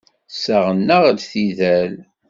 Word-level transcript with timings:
Ssaɣen-aɣ-d 0.33 1.19
tidal. 1.29 1.93